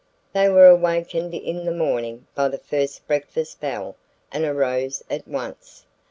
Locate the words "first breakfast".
2.57-3.59